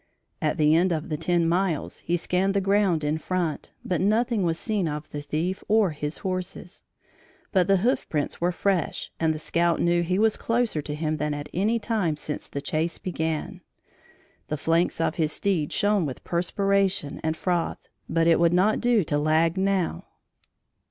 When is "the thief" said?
5.11-5.63